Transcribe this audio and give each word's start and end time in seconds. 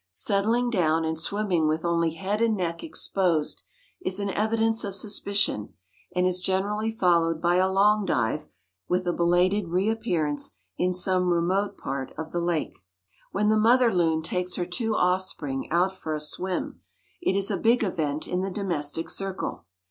Settling 0.09 0.71
down 0.71 1.05
and 1.05 1.15
swimming 1.19 1.67
with 1.67 1.85
only 1.85 2.15
head 2.15 2.41
and 2.41 2.57
neck 2.57 2.83
exposed 2.83 3.61
is 4.03 4.19
an 4.19 4.31
evidence 4.31 4.83
of 4.83 4.95
suspicion, 4.95 5.75
and 6.15 6.25
is 6.25 6.41
generally 6.41 6.89
followed 6.91 7.39
by 7.39 7.57
a 7.57 7.71
long 7.71 8.03
dive, 8.03 8.47
with 8.89 9.05
a 9.05 9.13
belated 9.13 9.67
reappearance 9.67 10.57
in 10.75 10.91
some 10.91 11.31
remote 11.31 11.77
part 11.77 12.13
of 12.17 12.31
the 12.31 12.41
lake. 12.41 12.79
When 13.31 13.49
the 13.49 13.59
mother 13.59 13.93
loon 13.93 14.23
takes 14.23 14.55
her 14.55 14.65
two 14.65 14.95
offspring 14.95 15.67
out 15.71 15.91
for 15.91 16.15
a 16.15 16.19
swim, 16.19 16.81
it 17.21 17.35
is 17.35 17.51
a 17.51 17.55
big 17.57 17.83
event 17.83 18.27
in 18.27 18.41
the 18.41 18.49
domestic 18.49 19.07
circle. 19.07 19.67